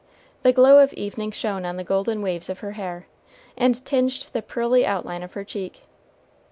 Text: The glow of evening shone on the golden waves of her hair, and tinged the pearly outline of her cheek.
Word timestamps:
The 0.41 0.51
glow 0.51 0.79
of 0.79 0.93
evening 0.93 1.29
shone 1.29 1.63
on 1.63 1.77
the 1.77 1.83
golden 1.83 2.23
waves 2.23 2.49
of 2.49 2.61
her 2.61 2.71
hair, 2.71 3.05
and 3.55 3.85
tinged 3.85 4.29
the 4.33 4.41
pearly 4.41 4.83
outline 4.83 5.21
of 5.21 5.33
her 5.33 5.43
cheek. 5.43 5.83